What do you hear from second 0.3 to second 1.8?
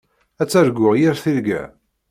Ad targuḍ yir tirga.